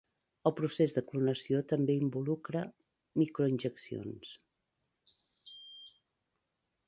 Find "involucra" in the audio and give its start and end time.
2.05-2.63